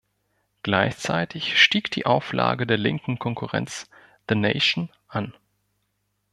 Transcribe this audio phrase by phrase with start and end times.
[0.63, 3.87] Gleichzeitig stieg die Auflage der linken Konkurrenz
[4.27, 5.35] „The Nation“ an.